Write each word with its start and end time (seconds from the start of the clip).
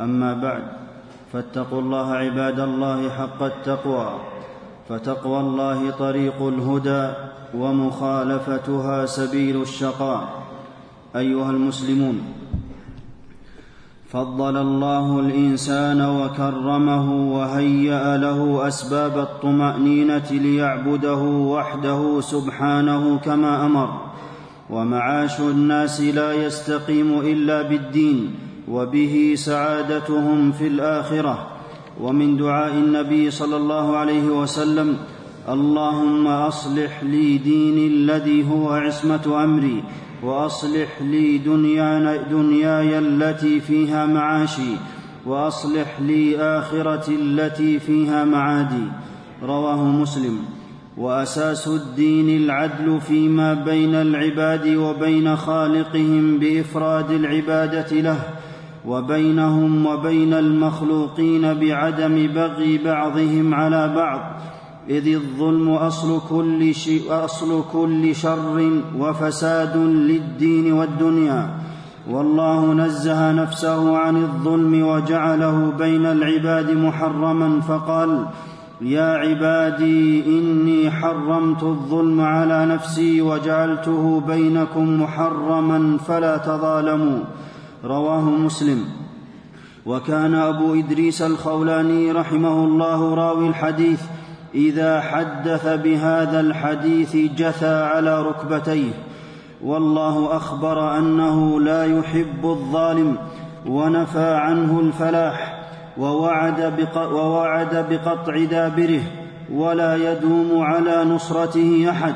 أما 0.00 0.34
بعد 0.34 0.62
فاتقوا 1.32 1.80
الله 1.80 2.12
عباد 2.12 2.60
الله 2.60 3.10
حق 3.10 3.42
التقوى 3.42 4.08
فتقوى 4.88 5.40
الله 5.40 5.90
طريق 5.90 6.42
الهدى 6.42 7.12
ومخالفتها 7.54 9.06
سبيل 9.06 9.62
الشقاء. 9.62 10.42
أيها 11.16 11.50
المسلمون 11.50 12.22
فضل 14.08 14.56
الله 14.56 15.20
الإنسان 15.20 16.00
وكرمه 16.00 17.32
وهيأ 17.36 18.16
له 18.16 18.68
أسباب 18.68 19.18
الطمأنينة 19.18 20.28
ليعبده 20.30 21.22
وحده 21.54 22.20
سبحانه 22.20 23.18
كما 23.18 23.66
أمر. 23.66 24.00
ومعاش 24.70 25.40
الناس 25.40 26.00
لا 26.00 26.32
يستقيم 26.32 27.20
إلا 27.20 27.62
بالدين 27.62 28.47
وبه 28.70 29.34
سعادتهم 29.36 30.52
في 30.52 30.66
الآخرة. 30.66 31.48
ومن 32.00 32.36
دعاء 32.36 32.72
النبي 32.72 33.30
صلى 33.30 33.56
الله 33.56 33.96
عليه 33.96 34.24
وسلم 34.24 34.96
اللهم 35.48 36.26
أصلح 36.26 37.02
لي 37.02 37.38
ديني 37.38 37.86
الذي 37.86 38.50
هو 38.50 38.70
عصمة 38.70 39.44
أمري 39.44 39.84
وأصلح 40.22 41.02
لي 41.02 41.38
دنياي, 42.30 42.98
التي 42.98 43.60
فيها 43.60 44.06
معاشي 44.06 44.76
وأصلح 45.26 46.00
لي 46.00 46.38
آخرتي 46.38 47.14
التي 47.14 47.78
فيها 47.78 48.24
معادي. 48.24 48.86
رواه 49.42 49.82
مسلم. 49.84 50.38
وأساس 50.96 51.68
الدين 51.68 52.42
العدل 52.42 53.00
فيما 53.00 53.54
بين 53.54 53.94
العباد 53.94 54.76
وبين 54.76 55.36
خالقهم 55.36 56.38
بإفراد 56.38 57.10
العبادة 57.10 58.00
له 58.00 58.18
وبينهم 58.86 59.86
وبين 59.86 60.34
المخلوقين 60.34 61.54
بعدم 61.54 62.26
بغي 62.26 62.78
بعضهم 62.78 63.54
على 63.54 63.88
بعض 63.96 64.20
إذ 64.90 65.14
الظلم 65.14 65.70
أصل 65.70 66.20
كل, 66.28 66.72
أصل 67.10 67.64
كل 67.72 68.14
شر 68.14 68.70
وفساد 68.98 69.76
للدين 69.76 70.72
والدنيا. 70.72 71.50
والله 72.10 72.72
نزه 72.74 73.32
نفسه 73.32 73.98
عن 73.98 74.16
الظلم 74.16 74.82
وجعله 74.82 75.72
بين 75.78 76.06
العباد 76.06 76.70
محرما 76.70 77.60
فقال 77.60 78.26
يا 78.80 79.12
عبادي 79.12 80.26
إني 80.38 80.90
حرمت 80.90 81.62
الظلم 81.62 82.20
على 82.20 82.66
نفسي 82.66 83.22
وجعلته 83.22 84.22
بينكم 84.26 85.02
محرما 85.02 85.98
فلا 85.98 86.36
تظالموا. 86.36 87.18
رواه 87.84 88.20
مسلم. 88.20 88.84
وكان 89.86 90.34
أبو 90.34 90.74
إدريس 90.74 91.22
الخولاني 91.22 92.12
رحمه 92.12 92.64
الله 92.64 93.14
راوي 93.14 93.48
الحديث 93.48 94.02
إذا 94.54 95.00
حدث 95.00 95.66
بهذا 95.66 96.40
الحديث 96.40 97.16
جثى 97.16 97.82
على 97.82 98.22
ركبتيه. 98.22 98.90
والله 99.64 100.36
أخبر 100.36 100.98
أنه 100.98 101.60
لا 101.60 101.84
يحب 101.84 102.44
الظالم 102.44 103.16
ونفى 103.66 104.34
عنه 104.34 104.80
الفلاح 104.80 105.64
ووعد, 105.98 106.88
ووعد 106.96 107.86
بقطع 107.90 108.44
دابره 108.44 109.02
ولا 109.52 110.12
يدوم 110.12 110.62
على 110.62 111.04
نصرته 111.04 111.90
أحد. 111.90 112.14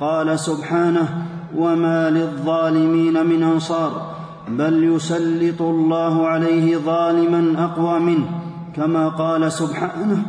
قال 0.00 0.38
سبحانه 0.38 1.26
وما 1.56 2.10
للظالمين 2.10 3.26
من 3.26 3.42
أنصار. 3.42 4.05
بل 4.48 4.84
يسلط 4.84 5.62
الله 5.62 6.26
عليه 6.26 6.76
ظالما 6.76 7.64
أقوى 7.64 8.00
منه 8.00 8.26
كما 8.76 9.08
قال 9.08 9.52
سبحانه 9.52 10.22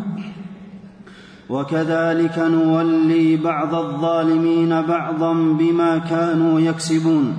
وكذلك 1.50 2.40
نولي 2.40 3.38
بعض 3.38 3.76
الظالمين 3.76 4.82
بعضا 4.82 5.34
بما 5.34 5.98
كانوا 5.98 6.60
يكسبون 6.60 7.38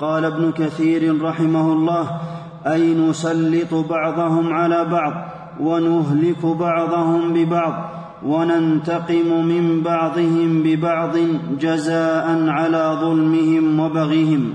قال 0.00 0.24
ابن 0.24 0.52
كثير 0.52 1.22
رحمه 1.22 1.72
الله 1.72 2.20
أي 2.66 2.94
نسلط 2.94 3.74
بعضهم 3.74 4.52
على 4.52 4.84
بعض 4.84 5.12
ونهلك 5.60 6.46
بعضهم 6.46 7.32
ببعض 7.32 7.90
وننتقم 8.26 9.46
من 9.46 9.80
بعضهم 9.82 10.62
ببعض 10.62 11.16
جزاء 11.60 12.48
على 12.48 12.98
ظلمهم 13.00 13.80
وبغيهم 13.80 14.54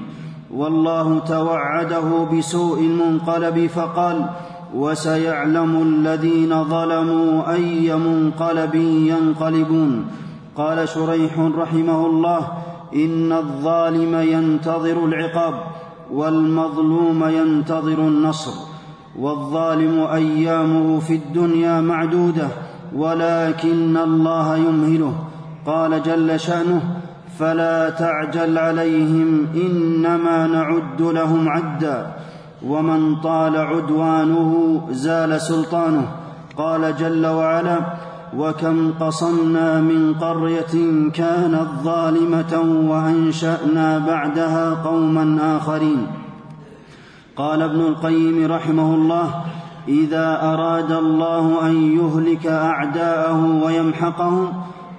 والله 0.56 1.20
توعده 1.20 2.24
بسوء 2.38 2.80
المنقلب 2.80 3.68
فقال 3.68 4.26
وسيعلم 4.76 5.82
الذين 5.82 6.64
ظلموا 6.64 7.54
أي 7.54 7.96
منقلب 7.96 8.76
ينقلبون. 8.76 10.06
قال 10.56 10.90
شريح 10.90 11.40
رحمه 11.58 12.06
الله 12.06 12.48
إن 12.96 13.32
الظالم 13.32 14.16
ينتظر 14.16 15.06
العقاب 15.06 15.54
والمظلوم 16.14 17.24
ينتظر 17.24 18.00
النصر 18.00 18.52
والظالم 19.20 20.00
أيامه 20.00 21.00
في 21.00 21.16
الدنيا 21.16 21.82
معدودة 21.82 22.48
ولكن 22.96 23.98
الله 23.98 24.58
يمهله. 24.58 25.14
قال 25.66 26.04
جل 26.04 26.40
شأنه 26.40 26.82
فلا 27.40 27.90
تعجل 27.90 28.58
عليهم 28.58 29.48
إنما 29.56 30.48
نعد 30.48 31.02
لهم 31.02 31.50
عدا. 31.50 32.14
ومن 32.66 33.16
طال 33.16 33.58
عدوانه 33.58 34.82
زال 34.92 35.42
سلطانه. 35.42 36.08
قال 36.58 36.96
جل 36.96 37.26
وعلا 37.26 37.78
وكم 38.38 38.92
قصمنا 39.00 39.82
من 39.82 40.14
قرية 40.14 41.10
كانت 41.14 41.68
ظالمة 41.84 42.60
وأنشأنا 42.90 43.98
بعدها 43.98 44.74
قوما 44.74 45.58
آخرين. 45.58 46.08
قال 47.36 47.62
ابن 47.62 47.80
القيم 47.80 48.52
رحمه 48.52 48.96
الله 48.96 49.30
إذا 49.88 50.40
أراد 50.42 50.92
الله 50.92 51.70
أن 51.70 51.76
يهلك 51.76 52.48
أعداءه 52.48 53.62
ويمحقهم 53.66 54.54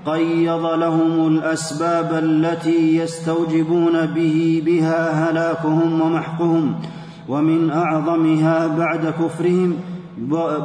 قيض 0.06 0.66
لهم 0.66 1.26
الأسباب 1.26 2.10
التي 2.12 2.96
يستوجبون 2.96 4.06
به 4.06 4.62
بها 4.66 5.30
هلاكهم 5.30 6.00
ومحقهم 6.00 6.74
ومن 7.28 7.70
أعظمها 7.70 8.66
بعد 8.66 9.06
كفرهم 9.06 9.76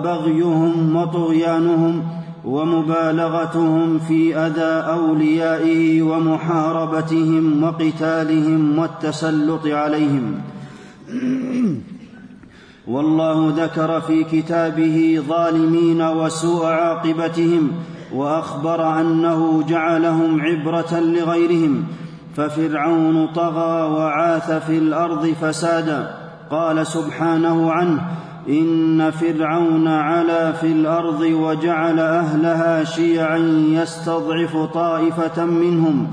بغيهم 0.03 0.95
وطغيانهم 0.95 2.03
ومبالغتهم 2.45 3.99
في 3.99 4.35
أذى 4.37 4.89
أوليائه 4.89 6.01
ومحاربتهم 6.01 7.63
وقتالهم 7.63 8.79
والتسلط 8.79 9.67
عليهم. 9.67 10.41
والله 12.87 13.53
ذكر 13.57 14.01
في 14.01 14.23
كتابه 14.23 15.23
ظالمين 15.27 16.01
وسوء 16.01 16.65
عاقبتهم 16.65 17.71
وأخبر 18.13 19.01
أنه 19.01 19.63
جعلهم 19.67 20.41
عبرة 20.41 20.99
لغيرهم 20.99 21.83
ففرعون 22.35 23.27
طغى 23.27 23.91
وعاث 23.91 24.51
في 24.51 24.77
الأرض 24.77 25.27
فسادا. 25.41 26.15
قال 26.51 26.87
سبحانه 26.87 27.71
عنه 27.71 28.01
إن 28.49 29.11
فرعون 29.11 29.87
علا 29.87 30.51
في 30.51 30.67
الأرض 30.67 31.21
وجعل 31.21 31.99
أهلها 31.99 32.83
شيعا 32.83 33.37
يستضعف 33.69 34.57
طائفة 34.57 35.45
منهم 35.45 36.07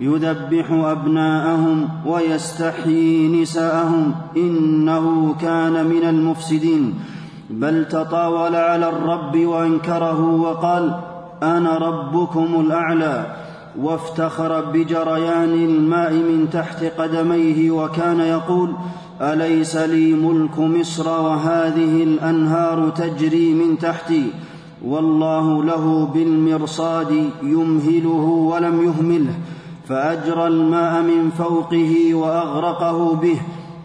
يذبح 0.00 0.70
أبناءهم 0.70 1.88
ويستحيي 2.06 3.42
نساءهم 3.42 4.14
إنه 4.36 5.34
كان 5.40 5.86
من 5.86 6.04
المفسدين. 6.08 6.94
بل 7.50 7.88
تطاول 7.88 8.56
على 8.56 8.88
الرب 8.88 9.36
وأنكره 9.36 10.20
وقال 10.20 10.94
أنا 11.42 11.78
ربكم 11.78 12.60
الأعلى 12.60 13.36
وافتخر 13.80 14.60
بجريان 14.60 15.54
الماء 15.54 16.12
من 16.12 16.48
تحت 16.52 16.84
قدميه 16.84 17.70
وكان 17.70 18.20
يقول 18.20 18.72
أليس 19.20 19.76
لي 19.76 20.12
ملك 20.12 20.58
مصر 20.58 21.08
وهذه 21.08 22.02
الأنهار 22.02 22.90
تجري 22.90 23.54
من 23.54 23.78
تحتي 23.78 24.26
والله 24.84 25.64
له 25.64 26.10
بالمرصاد 26.14 27.30
يمهله 27.42 28.24
ولم 28.50 28.82
يهمله 28.84 29.34
فأجرى 29.88 30.46
الماء 30.46 31.02
من 31.02 31.30
فوقه 31.38 32.14
وأغرقه 32.14 33.14
به 33.14 33.40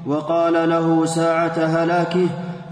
وقال 0.07 0.69
له 0.69 1.05
ساعة 1.05 1.57
هلاكه 1.57 2.27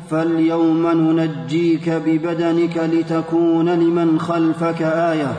فاليوم 0.09 0.87
ننجيك 0.87 1.89
ببدنك 1.89 2.77
لتكون 2.77 3.69
لمن 3.69 4.19
خلفك 4.19 4.81
آية. 4.81 5.33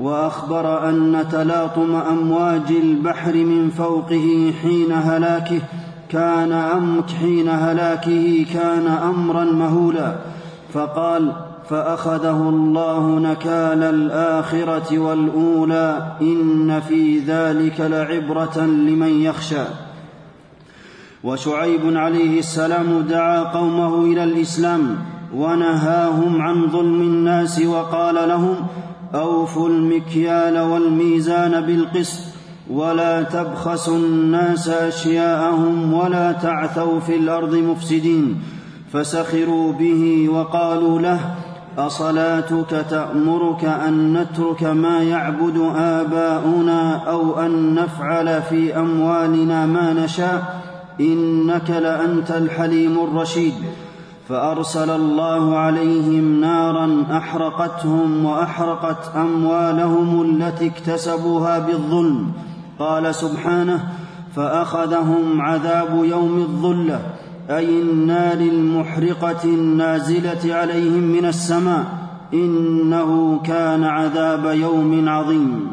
وأخبر 0.00 0.88
أن 0.88 1.24
تلاطم 1.32 1.94
أمواج 1.94 2.72
البحر 2.82 3.34
من 3.34 3.70
فوقه 3.70 4.52
حين 4.62 4.92
هلاكه 4.92 5.60
كان 6.08 6.52
أمر 6.52 7.02
حين 7.20 7.48
هلاكه 7.48 8.46
كان 8.54 8.86
أمرا 8.86 9.44
مهولا. 9.44 10.14
فقال 10.72 11.32
فأخذه 11.68 12.48
الله 12.48 13.18
نكال 13.18 13.82
الآخرة 13.82 14.98
والأولى 14.98 16.12
إن 16.20 16.80
في 16.88 17.18
ذلك 17.18 17.80
لعبرة 17.80 18.58
لمن 18.60 19.22
يخشى. 19.22 19.89
وشعيب 21.24 21.96
عليه 21.96 22.38
السلام 22.38 23.00
دعا 23.00 23.42
قومه 23.42 24.04
إلى 24.04 24.24
الإسلام 24.24 24.96
ونهاهم 25.34 26.42
عن 26.42 26.70
ظلم 26.70 27.02
الناس 27.02 27.60
وقال 27.60 28.14
لهم 28.14 28.56
أوفوا 29.14 29.68
المكيال 29.68 30.58
والميزان 30.58 31.60
بالقسط 31.60 32.20
ولا 32.70 33.22
تبخسوا 33.22 33.96
الناس 33.96 34.68
أشياءهم 34.68 35.92
ولا 35.94 36.32
تعثوا 36.32 37.00
في 37.00 37.16
الأرض 37.16 37.54
مفسدين 37.54 38.42
فسخروا 38.92 39.72
به 39.72 40.28
وقالوا 40.28 41.00
له 41.00 41.20
أصلاتك 41.78 42.86
تأمرك 42.90 43.64
أن 43.64 44.12
نترك 44.12 44.62
ما 44.62 45.02
يعبد 45.02 45.72
آباؤنا 45.76 46.96
أو 46.96 47.40
أن 47.40 47.74
نفعل 47.74 48.42
في 48.42 48.76
أموالنا 48.76 49.66
ما 49.66 49.92
نشاء 49.92 50.69
إنك 51.00 51.70
لأنت 51.70 52.30
الحليم 52.30 52.98
الرشيد. 53.04 53.54
فأرسل 54.28 54.90
الله 54.90 55.58
عليهم 55.58 56.40
نارا 56.40 57.06
أحرقتهم 57.10 58.24
وأحرقت 58.24 59.16
أموالهم 59.16 60.22
التي 60.22 60.66
اكتسبوها 60.66 61.58
بالظلم. 61.58 62.32
قال 62.78 63.14
سبحانه 63.14 63.84
فأخذهم 64.36 65.40
عذاب 65.40 66.04
يوم 66.04 66.38
الظلة. 66.38 67.00
أي 67.50 67.82
النار 67.82 68.38
المحرقة 68.38 69.44
النازلة 69.44 70.54
عليهم 70.54 71.02
من 71.02 71.24
السماء. 71.24 71.84
إنه 72.34 73.40
كان 73.44 73.84
عذاب 73.84 74.44
يوم 74.44 75.08
عظيم. 75.08 75.66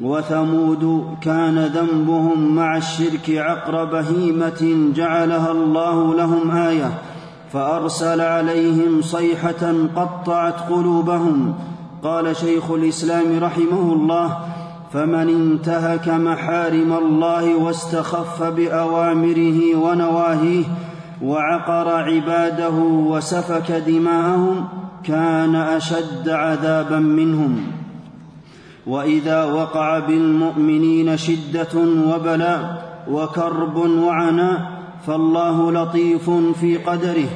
وثمود 0.00 1.04
كان 1.22 1.58
ذنبهم 1.58 2.54
مع 2.54 2.76
الشرك 2.76 3.30
عقر 3.30 3.84
بهيمة 3.84 4.92
جعلها 4.94 5.52
الله 5.52 6.14
لهم 6.14 6.50
آية 6.50 6.90
فأرسل 7.52 8.20
عليهم 8.20 9.02
صيحة 9.02 9.74
قطعت 9.96 10.60
قلوبهم. 10.70 11.54
قال 12.02 12.36
شيخ 12.36 12.70
الإسلام 12.70 13.38
رحمه 13.38 13.92
الله 13.92 14.38
فمن 14.92 15.28
انتهك 15.28 16.08
محارم 16.08 16.92
الله 16.92 17.56
واستخف 17.56 18.42
بأوامره 18.42 19.76
ونواهيه 19.76 20.64
وعقر 21.22 21.88
عباده 21.88 22.74
وسفك 23.08 23.72
دماءهم 23.86 24.64
كان 25.04 25.54
أشد 25.54 26.28
عذابا 26.28 26.98
منهم. 26.98 27.83
وإذا 28.86 29.44
وقع 29.44 29.98
بالمؤمنين 29.98 31.16
شدة 31.16 31.78
وبلاء 32.08 32.84
وكرب 33.10 33.76
وعناء 33.76 34.74
فالله 35.06 35.72
لطيف 35.72 36.30
في 36.60 36.76
قدره 36.76 37.28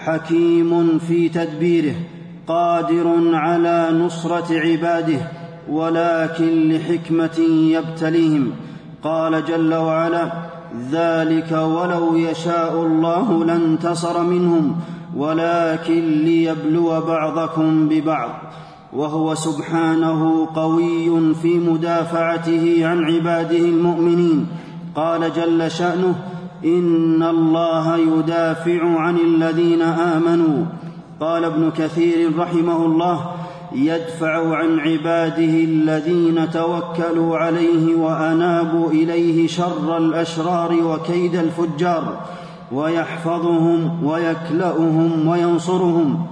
حكيم 0.00 0.98
في 0.98 1.28
تدبيره 1.28 1.94
قادر 2.46 3.36
على 3.36 3.88
نصرة 3.92 4.46
عباده 4.50 5.20
ولكن 5.70 6.68
لحكمة 6.68 7.38
يبتليهم. 7.48 8.50
قال 9.02 9.44
جل 9.44 9.74
وعلا 9.74 10.32
ذلك 10.90 11.52
ولو 11.52 12.16
يشاء 12.16 12.82
الله 12.82 13.44
لانتصر 13.44 14.22
منهم 14.22 14.76
ولكن 15.16 16.22
ليبلو 16.24 17.00
بعضكم 17.00 17.88
ببعض 17.88 18.30
وهو 18.94 19.34
سبحانه 19.34 20.48
قوي 20.54 21.34
في 21.34 21.58
مدافعته 21.58 22.86
عن 22.86 23.04
عباده 23.04 23.58
المؤمنين. 23.58 24.46
قال 24.96 25.32
جل 25.32 25.70
شأنه 25.70 26.14
إن 26.64 27.22
الله 27.22 27.96
يدافع 27.96 28.98
عن 28.98 29.16
الذين 29.16 29.82
آمنوا. 29.82 30.64
قال 31.20 31.44
ابن 31.44 31.70
كثير 31.70 32.38
رحمه 32.38 32.86
الله 32.86 33.20
يدفع 33.72 34.56
عن 34.56 34.78
عباده 34.78 35.54
الذين 35.64 36.50
توكلوا 36.50 37.36
عليه 37.36 37.96
وأنابوا 37.96 38.90
إليه 38.90 39.46
شر 39.46 39.96
الأشرار 39.96 40.74
وكيد 40.84 41.34
الفجار. 41.34 42.20
ويحفظهم 42.72 44.04
ويكلأهم 44.04 45.28
وينصرهم. 45.28 46.26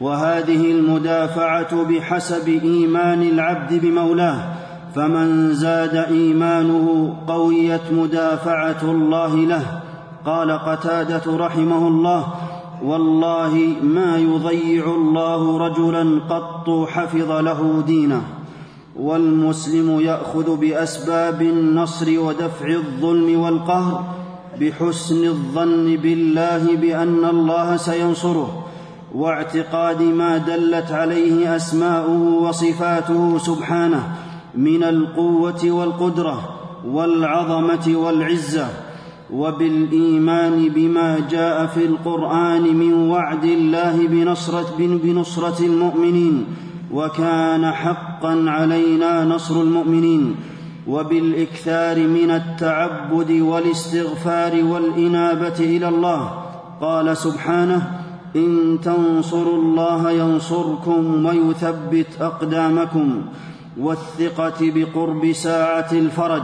وهذه 0.00 0.70
المدافعة 0.70 1.82
بحسب 1.82 2.48
إيمان 2.48 3.22
العبد 3.22 3.74
بمولاه 3.74 4.54
فمن 4.94 5.54
زاد 5.54 5.96
إيمانه 5.96 7.16
قويت 7.26 7.92
مدافعة 7.92 8.82
الله 8.82 9.36
له. 9.36 9.80
قال 10.26 10.50
قتادة 10.50 11.36
رحمه 11.36 11.88
الله 11.88 12.26
والله 12.84 13.76
ما 13.82 14.16
يضيع 14.16 14.84
الله 14.94 15.58
رجلا 15.58 16.20
قط 16.30 16.88
حفظ 16.88 17.30
له 17.30 17.82
دينه 17.86 18.22
والمسلم 18.96 20.00
يأخذ 20.00 20.56
بأسباب 20.56 21.42
النصر 21.42 22.20
ودفع 22.20 22.68
الظلم 22.68 23.40
والقهر 23.40 24.04
بحسن 24.60 25.24
الظن 25.24 25.96
بالله 25.96 26.76
بأن 26.76 27.24
الله 27.24 27.76
سينصره. 27.76 28.69
واعتقاد 29.14 30.02
ما 30.02 30.38
دلت 30.38 30.92
عليه 30.92 31.56
أسماؤه 31.56 32.42
وصفاته 32.42 33.38
سبحانه 33.38 34.02
من 34.54 34.82
القوة 34.82 35.70
والقدرة 35.70 36.48
والعظمة 36.86 37.92
والعزة 37.94 38.68
وبالإيمان 39.32 40.68
بما 40.68 41.18
جاء 41.30 41.66
في 41.66 41.84
القرآن 41.84 42.62
من 42.62 42.92
وعد 43.10 43.44
الله 43.44 44.06
بنصره, 44.06 44.74
بنصرة 44.78 45.64
المؤمنين 45.66 46.46
وكان 46.92 47.70
حقا 47.70 48.44
علينا 48.46 49.24
نصر 49.24 49.60
المؤمنين 49.60 50.36
وبالإكثار 50.88 51.98
من 51.98 52.30
التعبد 52.30 53.30
والاستغفار 53.30 54.64
والإنابة 54.64 55.58
إلى 55.58 55.88
الله. 55.88 56.32
قال 56.80 57.16
سبحانه 57.16 57.99
إن 58.36 58.78
تنصروا 58.84 59.62
الله 59.62 60.10
ينصركم 60.10 61.26
ويثبت 61.26 62.06
أقدامكم 62.20 63.22
والثقة 63.80 64.54
بقرب 64.60 65.32
ساعة 65.32 65.88
الفرج. 65.92 66.42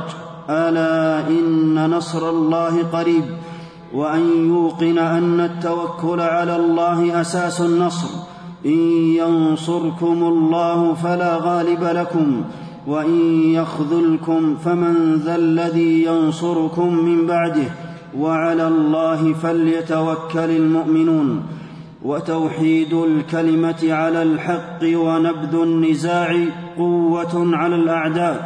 ألا 0.51 1.29
إن 1.29 1.91
نصر 1.91 2.31
الله 2.31 2.83
قريب. 2.83 3.25
وأن 3.95 4.49
يوقن 4.49 4.99
أن 4.99 5.41
التوكل 5.41 6.21
على 6.21 6.57
الله 6.57 7.21
أساس 7.21 7.61
النصر. 7.61 8.09
إن 8.67 8.79
ينصركم 9.17 10.23
الله 10.23 10.95
فلا 10.95 11.37
غالب 11.37 11.85
لكم. 11.85 12.43
وإن 12.87 13.43
يخذلكم 13.43 14.57
فمن 14.65 15.23
ذا 15.25 15.37
الذي 15.37 16.05
ينصركم 16.05 16.95
من 16.95 17.27
بعده. 17.27 17.71
وعلى 18.19 18.69
الله 18.69 19.33
فليتوكل 19.33 20.51
المؤمنون. 20.51 21.43
وتوحيد 22.07 22.93
الكلمة 22.93 23.83
على 23.83 24.23
الحق 24.23 24.83
ونبذ 24.83 25.55
النزاع 25.55 26.31
قوة 26.79 27.57
على 27.57 27.75
الأعداء. 27.75 28.37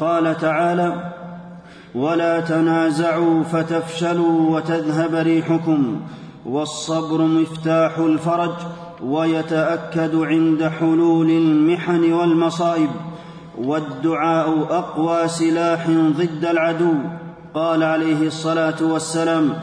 قال 0.00 0.36
تعالى 0.36 1.12
ولا 1.94 2.40
تنازعوا 2.40 3.42
فتفشلوا 3.42 4.56
وتذهب 4.56 5.14
ريحكم 5.14 6.00
والصبر 6.46 7.22
مفتاح 7.22 7.98
الفرج 7.98 8.54
ويتأكد 9.02 10.14
عند 10.14 10.64
حلول 10.64 11.30
المحن 11.30 12.12
والمصائب 12.12 12.90
والدعاء 13.58 14.48
أقوى 14.70 15.28
سلاح 15.28 15.90
ضد 15.90 16.44
العدو. 16.44 16.94
قال 17.54 17.82
عليه 17.82 18.26
الصلاة 18.26 18.80
والسلام 18.82 19.54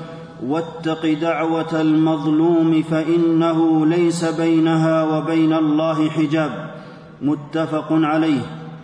واتق 0.47 1.13
دعوة 1.21 1.81
المظلوم 1.81 2.83
فإنه 2.91 3.85
ليس 3.85 4.25
بينها 4.25 5.03
وبين 5.03 5.53
الله 5.53 6.09
حجاب. 6.09 6.71
متفق 7.21 7.87
عليه. 7.91 8.41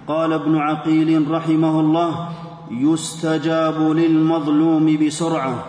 قال 0.08 0.34
ابن 0.34 0.56
عقيل 0.56 1.32
رحمه 1.32 1.80
الله 1.80 2.30
يستجاب 2.72 3.82
للمظلوم 3.82 4.98
بسرعة 5.06 5.66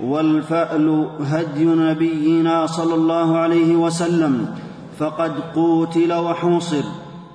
والفأل 0.00 1.08
هدي 1.20 1.64
نبينا 1.64 2.66
صلى 2.66 2.94
الله 2.94 3.38
عليه 3.38 3.76
وسلم 3.76 4.54
فقد 4.98 5.32
قوتل 5.54 6.12
وحوصر 6.12 6.84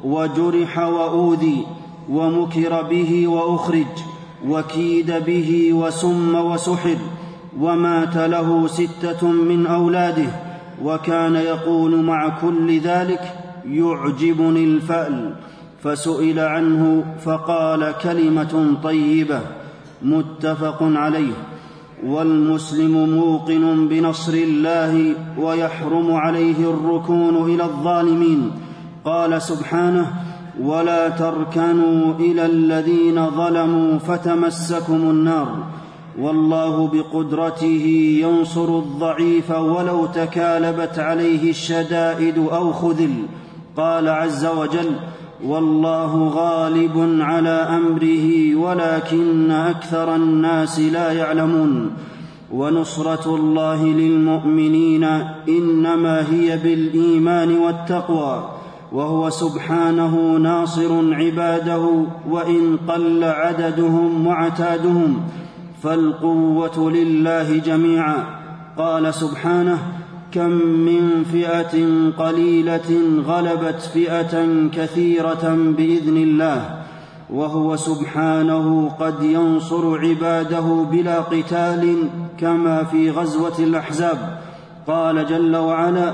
وجرح 0.03 0.79
وأوذي 0.79 1.65
ومكر 2.09 2.81
به 2.81 3.27
وأخرج 3.27 3.86
وكيد 4.48 5.12
به 5.12 5.74
وسم 5.74 6.36
وسحر 6.36 6.98
ومات 7.60 8.18
له 8.18 8.68
ستة 8.68 9.27
من 9.27 9.68
أولاده 9.68 10.29
وكان 10.84 11.36
يقول 11.36 12.03
مع 12.03 12.29
كل 12.41 12.79
ذلك 12.79 13.22
يعجبني 13.65 14.63
الفأل. 14.63 15.36
فسئل 15.84 16.39
عنه 16.39 17.03
فقال 17.25 17.94
كلمة 18.03 18.75
طيبة 18.84 19.41
متفق 20.01 20.77
عليه. 20.82 21.34
والمسلم 22.06 23.10
موقن 23.10 23.88
بنصر 23.88 24.34
الله 24.34 25.15
ويحرم 25.38 26.12
عليه 26.12 26.70
الركون 26.70 27.53
إلى 27.53 27.63
الظالمين. 27.63 28.51
قال 29.06 29.41
سبحانه 29.41 30.13
ولا 30.62 31.10
تركنوا 31.10 32.13
إلى 32.20 32.46
الذين 32.46 33.29
ظلموا 33.29 34.00
فتمسكم 34.00 34.94
النار. 34.94 35.63
والله 36.20 36.88
بقدرته 36.88 37.86
ينصر 38.22 38.80
الضعيف 38.80 39.51
ولو 39.51 40.06
تكالبت 40.06 41.00
عليه 41.00 41.50
الشدائد 41.50 42.38
أو 42.38 42.74
خذل. 42.74 43.13
قال 43.78 44.10
عز 44.10 44.46
وجل 44.46 44.92
والله 45.46 46.28
غالب 46.28 47.18
على 47.22 47.50
أمره 47.50 48.56
ولكن 48.56 49.51
أكثر 49.51 50.16
الناس 50.16 50.80
لا 50.80 51.12
يعلمون. 51.12 51.92
ونصرة 52.54 53.36
الله 53.36 53.86
للمؤمنين 53.86 55.04
إنما 55.50 56.25
هي 56.32 56.58
بالإيمان 56.58 57.58
والتقوى 57.58 58.50
وهو 58.92 59.30
سبحانه 59.30 60.38
ناصر 60.38 61.16
عباده 61.16 61.89
وإن 62.30 62.78
قل 62.88 63.24
عددهم 63.24 64.28
وعتادهم 64.28 65.22
فالقوة 65.83 66.91
لله 66.91 67.57
جميعا. 67.57 68.25
قال 68.77 69.13
سبحانه 69.13 69.79
كم 70.31 70.50
من 70.65 71.24
فئة 71.31 71.75
قليلة 72.17 73.21
غلبت 73.27 73.81
فئة 73.93 74.45
كثيرة 74.74 75.57
بإذن 75.77 76.17
الله 76.17 76.79
وهو 77.29 77.75
سبحانه 77.75 78.91
قد 79.00 79.24
ينصر 79.24 80.00
عباده 80.00 80.86
بلا 80.91 81.19
قتال 81.19 81.98
كما 82.38 82.83
في 82.83 83.12
غزوة 83.12 83.59
الأحزاب. 83.59 84.39
قال 84.88 85.25
جل 85.25 85.55
وعلا 85.55 86.13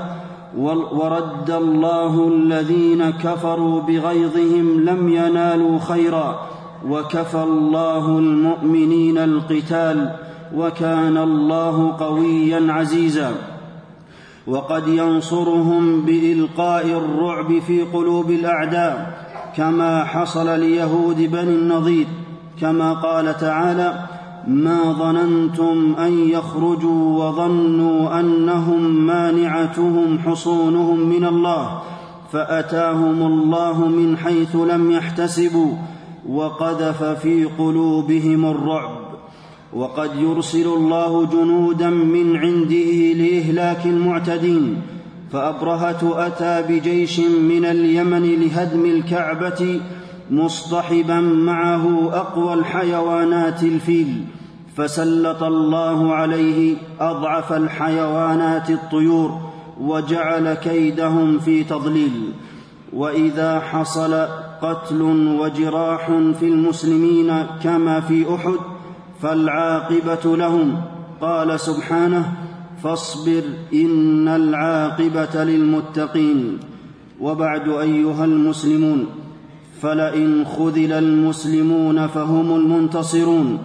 ورد 0.92 1.50
الله 1.50 2.28
الذين 2.28 3.10
كفروا 3.10 3.80
بغيظهم 3.80 4.80
لم 4.80 5.08
ينالوا 5.08 5.78
خيرا. 5.78 6.40
وكفى 6.88 7.42
الله 7.42 8.18
المؤمنين 8.18 9.18
القتال 9.18 10.16
وكان 10.54 11.16
الله 11.16 11.96
قويا 11.98 12.72
عزيزا. 12.72 13.32
وقد 14.46 14.88
ينصرهم 14.88 16.00
بإلقاء 16.02 16.86
الرعب 16.86 17.58
في 17.58 17.82
قلوب 17.82 18.30
الأعداء 18.30 19.26
كما 19.56 20.04
حصل 20.04 20.60
ليهود 20.60 21.16
بني 21.16 21.54
النضير. 21.54 22.06
كما 22.60 22.92
قال 22.92 23.36
تعالى 23.36 23.98
ما 24.46 24.92
ظننتم 24.92 25.94
أن 25.98 26.28
يخرجوا 26.28 27.24
وظنوا 27.24 28.20
أنهم 28.20 29.06
مانعتهم 29.06 30.18
حصونهم 30.18 31.00
من 31.00 31.24
الله 31.24 31.82
فأتاهم 32.32 33.22
الله 33.22 33.88
من 33.88 34.16
حيث 34.16 34.56
لم 34.56 34.90
يحتسبوا 34.90 35.72
وقذف 36.28 37.04
في 37.04 37.44
قلوبهم 37.44 38.46
الرعب. 38.46 39.06
وقد 39.72 40.10
يرسل 40.16 40.66
الله 40.66 41.26
جنودا 41.26 41.90
من 41.90 42.36
عنده 42.36 43.12
لإهلاك 43.12 43.86
المعتدين. 43.86 44.82
فابرهه 45.32 46.26
أتى 46.26 46.62
بجيش 46.68 47.20
من 47.20 47.64
اليمن 47.64 48.22
لهدم 48.22 48.84
الكعبة 48.84 49.80
مصطحبا 50.30 51.20
معه 51.20 52.10
أقوى 52.12 52.54
الحيوانات 52.54 53.62
الفيل. 53.62 54.24
فسلط 54.76 55.42
الله 55.42 56.14
عليه 56.14 56.76
أضعف 57.00 57.52
الحيوانات 57.52 58.70
الطيور 58.70 59.38
وجعل 59.80 60.54
كيدهم 60.54 61.38
في 61.38 61.64
تضليل. 61.64 62.32
وإذا 62.92 63.60
حصل 63.60 64.26
قتل 64.62 65.02
وجراح 65.40 66.06
في 66.40 66.48
المسلمين 66.48 67.46
كما 67.62 68.00
في 68.00 68.34
أحد 68.34 68.58
فالعاقبة 69.22 70.36
لهم. 70.36 70.76
قال 71.20 71.60
سبحانه 71.60 72.32
فاصبر 72.82 73.42
إن 73.74 74.28
العاقبة 74.28 75.44
للمتقين. 75.44 76.58
وبعد 77.20 77.68
أيها 77.68 78.24
المسلمون 78.24 79.06
فلئن 79.80 80.44
خذل 80.44 80.92
المسلمون 80.92 82.06
فهم 82.06 82.56
المنتصرون 82.56 83.58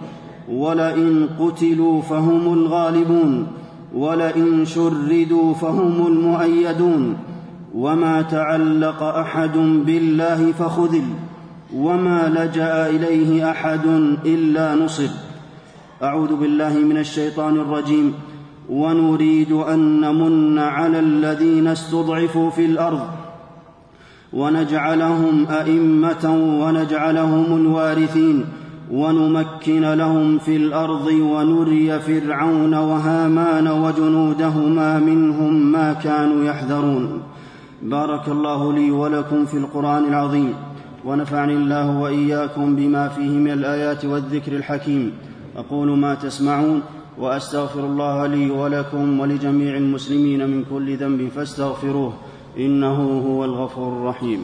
ولئن 0.48 1.28
قتلوا 1.40 2.02
فهم 2.02 2.52
الغالبون 2.52 3.46
ولئن 3.94 4.64
شردوا 4.64 5.54
فهم 5.54 6.06
المؤيدون. 6.06 7.16
وما 7.74 8.22
تعلق 8.22 9.02
أحد 9.02 9.56
بالله 9.58 10.52
فخذل 10.52 11.04
وما 11.76 12.28
لجأ 12.28 12.86
إليه 12.86 13.50
أحد 13.50 13.86
إلا 14.24 14.74
نصر 14.74 15.08
أعوذ 16.02 16.36
بالله 16.36 16.78
من 16.78 16.98
الشيطان 16.98 17.56
الرجيم. 17.56 18.14
ونريد 18.70 19.52
أن 19.52 20.00
نمن 20.00 20.58
على 20.58 20.98
الذين 20.98 21.66
استضعفوا 21.66 22.50
في 22.50 22.64
الأرض. 22.64 23.00
ونجعلهم 24.32 25.46
أئمة 25.50 26.36
ونجعلهم 26.60 27.56
الوارثين. 27.56 28.44
ونمكن 28.92 29.80
لهم 29.80 30.38
في 30.38 30.56
الأرض 30.56 31.06
ونري 31.06 31.98
فرعون 31.98 32.74
وهامان 32.74 33.68
وجنودهما 33.68 34.98
منهم 34.98 35.72
ما 35.72 35.92
كانوا 35.92 36.44
يحذرون. 36.44 37.22
بارك 37.82 38.28
الله 38.28 38.72
لي 38.72 38.90
ولكم 38.90 39.44
في 39.44 39.56
القرآن 39.56 40.04
العظيم 40.04 40.54
ونفعني 41.04 41.52
الله 41.52 41.98
وإياكم 41.98 42.76
بما 42.76 43.08
فيه 43.08 43.30
من 43.30 43.50
الآيات 43.50 44.04
والذكر 44.04 44.52
الحكيم. 44.52 45.12
أقول 45.56 45.98
ما 45.98 46.14
تسمعون 46.14 46.82
وأستغفر 47.18 47.86
الله 47.86 48.26
لي 48.26 48.50
ولكم 48.50 49.20
ولجميع 49.20 49.76
المسلمين 49.76 50.50
من 50.50 50.64
كل 50.64 50.96
ذنب 50.96 51.28
فاستغفروه 51.28 52.12
إنه 52.58 53.22
هو 53.26 53.44
الغفور 53.44 53.92
الرحيم. 53.92 54.40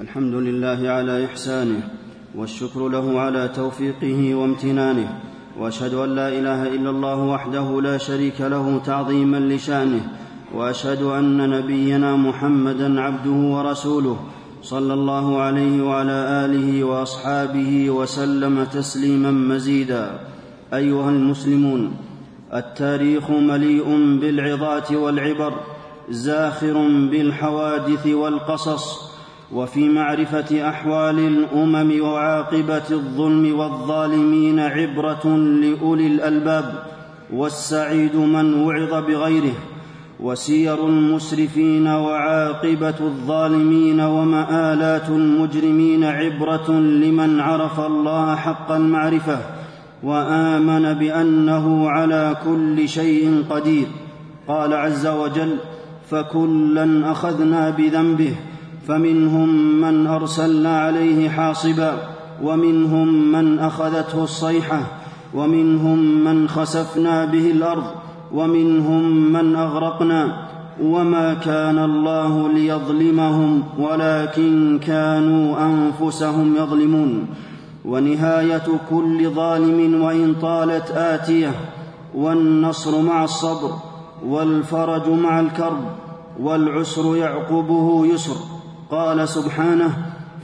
الحمد 0.00 0.34
لله 0.34 0.90
على 0.90 1.24
إحسانه 1.24 1.80
والشكر 2.34 2.88
له 2.88 3.20
على 3.20 3.48
توفيقه 3.48 4.34
وامتنانه 4.34 5.20
وأشهد 5.58 5.94
أن 5.94 6.14
لا 6.14 6.28
إله 6.28 6.68
إلا 6.74 6.90
الله 6.90 7.16
وحده 7.16 7.80
لا 7.80 7.98
شريك 7.98 8.40
له 8.40 8.80
تعظيما 8.84 9.36
لشانه 9.36 10.00
وأشهد 10.54 11.02
أن 11.02 11.50
نبينا 11.50 12.16
محمدا 12.16 13.00
عبده 13.00 13.30
ورسوله 13.30 14.16
صلى 14.62 14.94
الله 14.94 15.40
عليه 15.40 15.82
وعلى 15.82 16.44
آله 16.44 16.84
وأصحابه 16.84 17.90
وسلم 17.90 18.64
تسليما 18.64 19.30
مزيدا. 19.30 20.20
أيها 20.74 21.10
المسلمون 21.10 21.92
التاريخ 22.54 23.30
مليء 23.30 24.18
بالعظات 24.20 24.92
والعبر 24.92 25.52
زاخر 26.10 26.88
بالحوادث 27.10 28.06
والقصص 28.06 29.09
وفي 29.54 29.88
معرفة 29.88 30.68
أحوال 30.68 31.18
الأمم 31.18 32.00
وعاقبة 32.00 32.90
الظلم 32.90 33.58
والظالمين 33.58 34.58
عبرة 34.60 35.26
لأولي 35.36 36.06
الألباب 36.06 36.74
والسعيد 37.32 38.16
من 38.16 38.54
وعظ 38.54 39.04
بغيره 39.04 39.54
وسير 40.20 40.86
المسرفين 40.86 41.86
وعاقبة 41.86 42.94
الظالمين 43.00 44.00
ومآلات 44.00 45.08
المجرمين 45.08 46.04
عبرة 46.04 46.70
لمن 46.70 47.40
عرف 47.40 47.80
الله 47.80 48.34
حق 48.34 48.72
المعرفة 48.72 49.38
وآمن 50.02 50.94
بأنه 50.94 51.90
على 51.90 52.36
كل 52.44 52.88
شيء 52.88 53.44
قدير. 53.50 53.86
قال 54.48 54.74
عز 54.74 55.06
وجل 55.06 55.56
فكلا 56.10 57.12
أخذنا 57.12 57.70
بذنبه 57.70 58.34
فمنهم 58.88 59.80
من 59.80 60.06
أرسلنا 60.06 60.80
عليه 60.80 61.28
حاصبا 61.28 61.92
ومنهم 62.42 63.32
من 63.32 63.58
أخذته 63.58 64.24
الصيحة 64.24 64.82
ومنهم 65.34 65.98
من 66.24 66.48
خسفنا 66.48 67.24
به 67.24 67.50
الأرض 67.50 67.84
ومنهم 68.34 69.32
من 69.32 69.56
أغرقنا. 69.56 70.50
وما 70.82 71.34
كان 71.34 71.78
الله 71.78 72.48
ليظلمهم 72.48 73.62
ولكن 73.78 74.78
كانوا 74.86 75.56
أنفسهم 75.64 76.56
يظلمون. 76.56 77.26
ونهاية 77.84 78.62
كل 78.90 79.30
ظالم 79.30 80.02
وإن 80.02 80.34
طالت 80.42 80.90
آتية 80.90 81.54
والنصر 82.14 83.02
مع 83.02 83.24
الصبر 83.24 83.70
والفرج 84.26 85.08
مع 85.08 85.40
الكرب 85.40 85.84
والعسر 86.40 87.16
يعقبه 87.16 88.06
يسر. 88.06 88.59
قال 88.90 89.28
سبحانه 89.28 89.92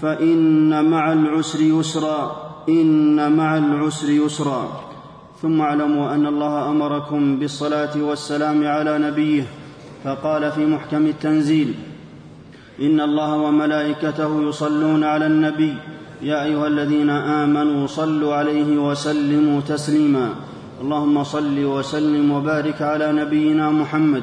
فإن 0.02 0.84
مع 0.90 1.12
العسر 1.12 1.60
يسرا 1.60 2.36
إن 2.68 3.36
مع 3.36 3.56
العسر 3.56 4.10
يسرا. 4.10 4.82
ثم 5.42 5.60
اعلموا 5.60 6.14
أن 6.14 6.26
الله 6.26 6.70
أمركم 6.70 7.38
بالصلاة 7.38 7.94
والسلام 8.00 8.66
على 8.66 8.98
نبيه 8.98 9.44
فقال 10.04 10.52
في 10.52 10.66
محكم 10.66 11.06
التنزيل 11.06 11.74
إن 12.80 13.00
الله 13.00 13.36
وملائكته 13.36 14.42
يصلون 14.48 15.04
على 15.04 15.26
النبي 15.26 15.74
يا 16.22 16.44
أيها 16.44 16.66
الذين 16.66 17.10
آمنوا 17.10 17.86
صلوا 17.86 18.34
عليه 18.34 18.78
وسلموا 18.78 19.60
تسليما. 19.60 20.28
اللهم 20.80 21.24
صل 21.24 21.64
وسلم 21.64 22.32
وبارك 22.32 22.82
على 22.82 23.12
نبينا 23.12 23.70
محمد 23.70 24.22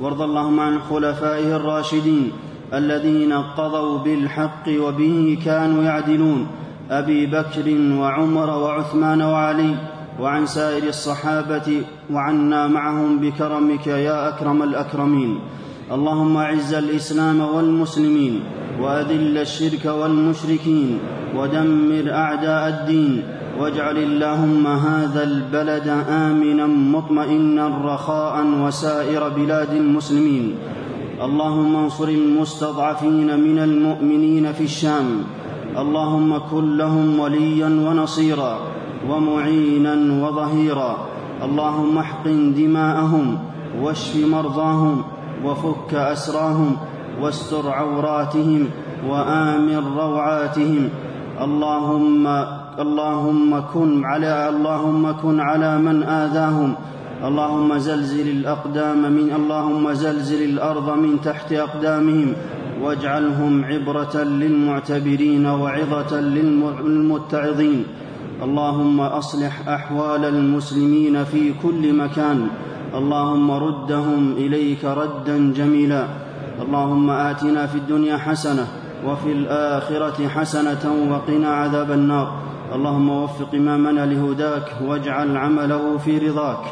وارض 0.00 0.20
اللهم 0.22 0.60
عن 0.60 0.80
خلفائه 0.80 1.56
الراشدين. 1.56 2.32
الذين 2.72 3.32
قضوا 3.32 3.98
بالحق 3.98 4.68
وبه 4.68 5.38
كانوا 5.44 5.82
يعدلون 5.82 6.46
أبي 6.90 7.26
بكر 7.26 7.66
وعمر 8.00 8.50
وعثمان 8.50 9.22
وعلي 9.22 9.74
وعن 10.20 10.46
سائر 10.46 10.88
الصحابة 10.88 11.82
وعنا 12.12 12.68
معهم 12.68 13.18
بكرمك 13.18 13.86
يا 13.86 14.28
أكرم 14.28 14.62
الأكرمين. 14.62 15.38
اللهم 15.92 16.36
أعز 16.36 16.74
الإسلام 16.74 17.40
والمسلمين 17.40 18.40
وأذل 18.80 19.38
الشرك 19.38 19.84
والمشركين 19.84 20.98
ودمر 21.36 22.12
أعداء 22.12 22.68
الدين 22.68 23.22
واجعل 23.58 23.96
اللهم 23.98 24.66
هذا 24.66 25.22
البلد 25.22 25.88
آمنا 26.08 26.66
مطمئنا 26.66 27.68
رخاء 27.68 28.46
وسائر 28.62 29.28
بلاد 29.28 29.72
المسلمين. 29.72 30.54
اللهم 31.24 31.76
انصر 31.76 32.08
المستضعفين 32.08 33.40
من 33.40 33.58
المؤمنين 33.58 34.52
في 34.52 34.64
الشام. 34.64 35.24
اللهم 35.78 36.38
كن 36.50 36.76
لهم 36.76 37.20
وليا 37.20 37.66
ونصيرا 37.66 38.58
ومعينا 39.08 39.94
وظهيرا. 40.22 40.96
اللهم 41.42 41.98
احقن 41.98 42.54
دماءهم 42.54 43.38
واشف 43.82 44.26
مرضاهم 44.26 45.02
وفك 45.44 45.94
أسراهم 45.94 46.76
واستر 47.20 47.70
عوراتهم 47.70 48.68
وآمن 49.08 49.82
روعاتهم. 49.96 50.88
اللهم 51.40 52.26
اللهم 52.78 53.62
كن 53.74 54.04
على 54.04 54.48
اللهم 54.48 55.12
كن 55.22 55.40
على 55.40 55.78
من 55.78 56.02
آذاهم 56.02 56.74
اللهم 57.22 57.78
زلزل 57.78 58.28
الأقدام 58.28 59.12
من 59.12 59.32
اللهم 59.32 59.92
زلزل 59.92 60.42
الأرض 60.44 60.90
من 60.98 61.20
تحت 61.20 61.52
أقدامهم 61.52 62.32
واجعلهم 62.82 63.64
عبرة 63.64 64.16
للمعتبرين 64.16 65.46
وعظة 65.46 66.20
للمتعظين. 66.20 67.84
اللهم 68.42 69.00
أصلح 69.00 69.68
أحوال 69.68 70.24
المسلمين 70.24 71.24
في 71.24 71.52
كل 71.62 71.92
مكان. 71.92 72.48
اللهم 72.94 73.50
ردهم 73.50 74.32
إليك 74.32 74.84
ردا 74.84 75.52
جميلا. 75.52 76.04
اللهم 76.62 77.10
آتنا 77.10 77.66
في 77.66 77.78
الدنيا 77.78 78.16
حسنة 78.16 78.66
وفي 79.06 79.32
الآخرة 79.32 80.28
حسنة 80.28 80.84
وقنا 81.10 81.48
عذاب 81.48 81.90
النار. 81.90 82.28
اللهم 82.74 83.08
وفق 83.10 83.54
امامنا 83.54 84.06
لهداك 84.06 84.72
واجعل 84.86 85.36
عمله 85.36 85.98
في 85.98 86.18
رضاك. 86.18 86.64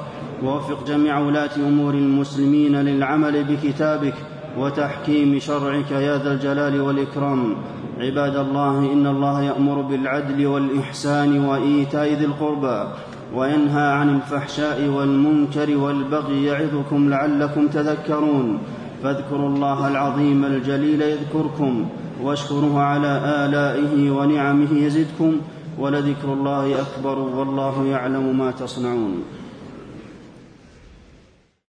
ووفق 0.44 0.86
جميع 0.86 1.18
ولاة 1.18 1.56
أمور 1.56 1.94
المسلمين 1.94 2.76
للعمل 2.76 3.44
بكتابك 3.44 4.14
وتحكيم 4.58 5.38
شرعك 5.38 5.90
يا 5.90 6.18
ذا 6.18 6.32
الجلال 6.32 6.80
والإكرام. 6.80 7.56
عباد 7.98 8.36
الله 8.36 8.78
إن 8.92 9.06
الله 9.06 9.42
يأمر 9.42 9.80
بالعدل 9.80 10.46
والإحسان 10.46 11.44
وإيتاء 11.44 12.12
ذي 12.12 12.24
القربى 12.24 12.88
وينهى 13.34 13.92
عن 13.92 14.16
الفحشاء 14.16 14.88
والمنكر 14.88 15.76
والبغي 15.76 16.44
يعظكم 16.44 17.10
لعلكم 17.10 17.68
تذكرون. 17.68 18.58
فاذكروا 19.02 19.48
الله 19.48 19.88
العظيم 19.88 20.44
الجليل 20.44 21.02
يذكركم 21.02 21.86
واشكروه 22.22 22.82
على 22.82 23.12
آلائه 23.44 24.10
ونعمه 24.10 24.72
يزدكم 24.72 25.36
ولذكر 25.78 26.32
الله 26.32 26.80
أكبر 26.80 27.18
والله 27.18 27.84
يعلم 27.84 28.38
ما 28.38 28.50
تصنعون. 28.50 29.22